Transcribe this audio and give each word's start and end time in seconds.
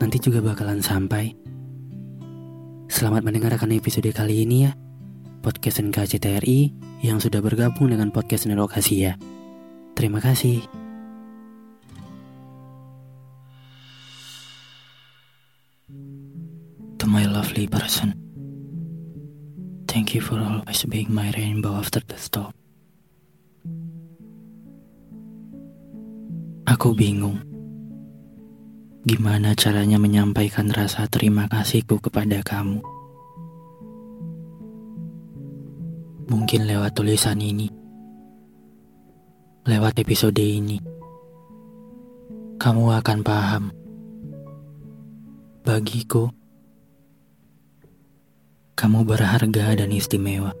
Nanti 0.00 0.16
juga 0.16 0.40
bakalan 0.40 0.80
sampai. 0.80 1.36
Selamat 2.88 3.20
mendengarkan 3.20 3.68
episode 3.76 4.08
kali 4.16 4.48
ini 4.48 4.64
ya. 4.64 4.72
Podcast 5.44 5.84
NKCTRI 5.84 6.72
yang 7.04 7.20
sudah 7.20 7.44
bergabung 7.44 7.92
dengan 7.92 8.08
podcast 8.08 8.48
Network 8.48 8.80
Asia. 8.80 9.20
Terima 9.92 10.24
kasih. 10.24 10.64
To 16.96 17.04
my 17.04 17.28
lovely 17.28 17.68
person. 17.68 18.16
Thank 19.84 20.16
you 20.16 20.24
for 20.24 20.40
always 20.40 20.80
being 20.88 21.12
my 21.12 21.28
rainbow 21.36 21.76
after 21.76 22.00
the 22.00 22.16
storm. 22.16 22.56
Aku 26.64 26.96
bingung. 26.96 27.49
Gimana 29.00 29.56
caranya 29.56 29.96
menyampaikan 29.96 30.68
rasa 30.68 31.08
terima 31.08 31.48
kasihku 31.48 32.04
kepada 32.04 32.44
kamu? 32.44 32.84
Mungkin 36.28 36.68
lewat 36.68 37.00
tulisan 37.00 37.40
ini. 37.40 37.72
Lewat 39.64 39.96
episode 40.04 40.36
ini. 40.36 40.76
Kamu 42.60 42.92
akan 43.00 43.18
paham. 43.24 43.64
Bagiku, 45.64 46.28
kamu 48.76 49.08
berharga 49.08 49.80
dan 49.80 49.96
istimewa. 49.96 50.52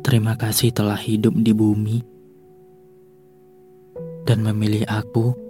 Terima 0.00 0.40
kasih 0.40 0.72
telah 0.72 0.96
hidup 0.96 1.36
di 1.36 1.52
bumi 1.52 2.00
dan 4.24 4.40
memilih 4.40 4.88
aku 4.88 5.49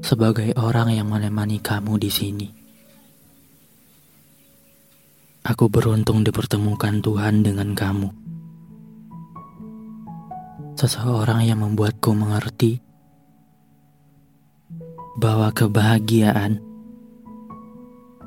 sebagai 0.00 0.56
orang 0.56 0.92
yang 0.96 1.08
menemani 1.08 1.60
kamu 1.60 2.00
di 2.00 2.10
sini. 2.10 2.48
Aku 5.40 5.72
beruntung 5.72 6.20
dipertemukan 6.20 7.00
Tuhan 7.00 7.40
dengan 7.40 7.72
kamu. 7.72 8.08
Seseorang 10.76 11.44
yang 11.44 11.60
membuatku 11.64 12.12
mengerti 12.16 12.80
bahwa 15.20 15.52
kebahagiaan 15.52 16.60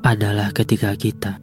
adalah 0.02 0.54
ketika 0.54 0.94
kita 0.94 1.42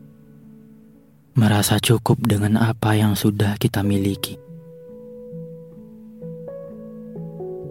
merasa 1.36 1.80
cukup 1.80 2.20
dengan 2.24 2.60
apa 2.60 2.96
yang 2.96 3.16
sudah 3.16 3.56
kita 3.60 3.84
miliki. 3.84 4.36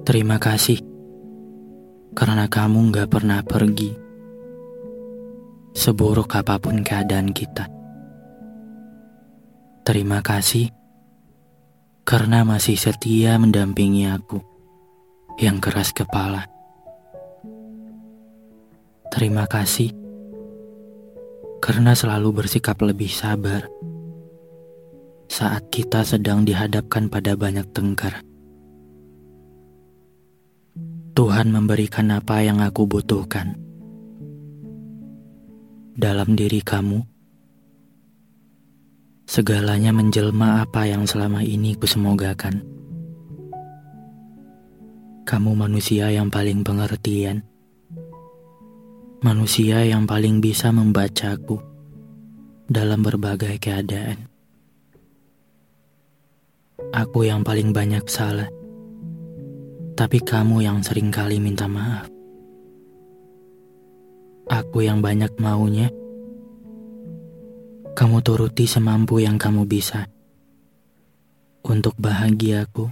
Terima 0.05 0.41
kasih 0.41 0.90
karena 2.13 2.51
kamu 2.51 2.91
gak 2.91 3.09
pernah 3.11 3.41
pergi, 3.43 3.95
seburuk 5.75 6.35
apa 6.35 6.59
pun 6.59 6.83
keadaan 6.83 7.31
kita. 7.31 7.71
Terima 9.87 10.21
kasih 10.21 10.71
karena 12.05 12.43
masih 12.43 12.77
setia 12.77 13.39
mendampingi 13.39 14.07
aku 14.11 14.39
yang 15.41 15.63
keras 15.63 15.95
kepala. 15.95 16.47
Terima 19.11 19.49
kasih 19.51 19.91
karena 21.59 21.99
selalu 21.99 22.43
bersikap 22.43 22.79
lebih 22.81 23.11
sabar 23.11 23.67
saat 25.31 25.71
kita 25.71 26.03
sedang 26.03 26.43
dihadapkan 26.43 27.07
pada 27.07 27.35
banyak 27.39 27.67
tengkar. 27.71 28.30
Tuhan 31.21 31.53
memberikan 31.53 32.17
apa 32.17 32.41
yang 32.41 32.65
aku 32.65 32.89
butuhkan 32.89 33.53
dalam 35.93 36.33
diri 36.33 36.65
kamu. 36.65 37.05
Segalanya 39.29 39.93
menjelma 39.93 40.65
apa 40.65 40.89
yang 40.89 41.05
selama 41.05 41.45
ini 41.45 41.77
kusemogakan. 41.77 42.65
Kamu 45.29 45.53
manusia 45.61 46.09
yang 46.09 46.33
paling 46.33 46.65
pengertian 46.65 47.45
manusia 49.21 49.85
yang 49.85 50.09
paling 50.09 50.41
bisa 50.41 50.73
membacaku 50.73 51.61
dalam 52.65 53.05
berbagai 53.05 53.61
keadaan. 53.61 54.25
Aku 56.97 57.29
yang 57.29 57.45
paling 57.45 57.77
banyak 57.77 58.09
salah, 58.09 58.49
tapi 60.01 60.25
kamu 60.25 60.65
yang 60.65 60.81
sering 60.81 61.13
kali 61.13 61.37
minta 61.37 61.69
maaf. 61.69 62.09
Aku 64.49 64.81
yang 64.81 65.05
banyak 65.05 65.29
maunya, 65.37 65.93
kamu 67.93 68.25
turuti 68.25 68.65
semampu 68.65 69.21
yang 69.21 69.37
kamu 69.37 69.69
bisa. 69.69 70.09
Untuk 71.61 71.93
bahagiaku, 72.01 72.89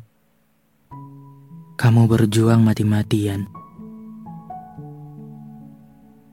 kamu 1.81 2.03
berjuang 2.05 2.61
mati-matian 2.61 3.49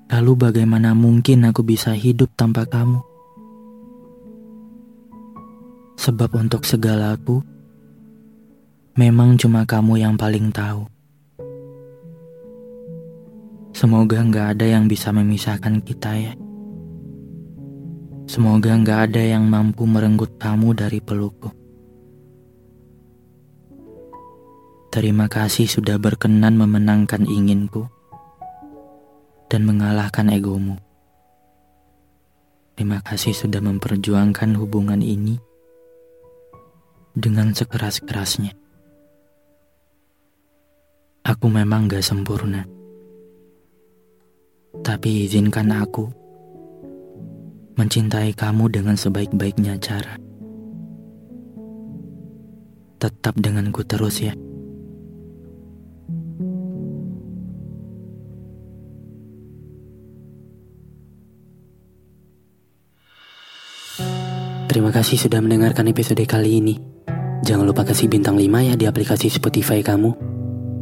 Lalu 0.05 0.31
bagaimana 0.37 0.93
mungkin 0.93 1.49
aku 1.49 1.65
bisa 1.65 1.91
hidup 1.91 2.29
tanpa 2.37 2.63
kamu? 2.69 3.01
Sebab 5.97 6.29
untuk 6.37 6.61
segalaku, 6.61 7.41
memang 8.95 9.35
cuma 9.35 9.67
kamu 9.67 9.99
yang 9.99 10.15
paling 10.15 10.55
tahu. 10.55 10.87
Semoga 13.75 14.23
nggak 14.23 14.47
ada 14.55 14.65
yang 14.71 14.87
bisa 14.87 15.11
memisahkan 15.11 15.83
kita 15.83 16.15
ya. 16.15 16.33
Semoga 18.23 18.71
nggak 18.71 18.99
ada 19.11 19.21
yang 19.35 19.51
mampu 19.51 19.83
merenggut 19.83 20.39
kamu 20.39 20.71
dari 20.79 21.03
pelukku. 21.03 21.51
Terima 24.95 25.27
kasih 25.27 25.67
sudah 25.67 25.99
berkenan 25.99 26.55
memenangkan 26.55 27.27
inginku 27.27 27.91
dan 29.51 29.67
mengalahkan 29.67 30.31
egomu. 30.31 30.79
Terima 32.79 33.03
kasih 33.03 33.35
sudah 33.35 33.59
memperjuangkan 33.59 34.55
hubungan 34.55 35.03
ini 35.03 35.35
dengan 37.11 37.51
sekeras-kerasnya. 37.51 38.64
Aku 41.35 41.51
memang 41.51 41.91
gak 41.91 41.99
sempurna. 41.99 42.63
Tapi 44.79 45.27
izinkan 45.27 45.67
aku 45.67 46.07
mencintai 47.75 48.31
kamu 48.31 48.71
dengan 48.71 48.95
sebaik-baiknya 48.95 49.75
cara. 49.83 50.15
Tetap 52.95 53.35
denganku 53.35 53.83
terus 53.83 54.23
ya. 54.23 54.31
Terima 64.71 64.91
kasih 64.95 65.19
sudah 65.19 65.43
mendengarkan 65.43 65.91
episode 65.91 66.23
kali 66.23 66.63
ini. 66.63 66.75
Jangan 67.43 67.67
lupa 67.67 67.83
kasih 67.83 68.07
bintang 68.07 68.39
5 68.39 68.71
ya 68.71 68.79
di 68.79 68.87
aplikasi 68.87 69.27
Spotify 69.27 69.83
kamu. 69.83 70.34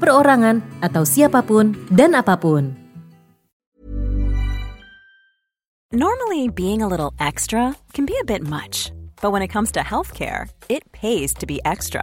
perorangan, 0.00 0.64
atau 0.82 1.06
siapa 1.06 1.44
pun 1.44 1.76
dan 1.92 2.16
apa 2.16 2.34
pun. 2.38 2.74
Normally, 5.94 6.50
being 6.50 6.82
a 6.82 6.90
little 6.90 7.14
extra 7.22 7.78
can 7.94 8.02
be 8.02 8.18
a 8.18 8.26
bit 8.26 8.42
much, 8.42 8.90
but 9.22 9.30
when 9.30 9.46
it 9.46 9.54
comes 9.54 9.70
to 9.78 9.86
healthcare, 9.86 10.50
it 10.66 10.82
pays 10.90 11.30
to 11.38 11.46
be 11.46 11.62
extra. 11.62 12.02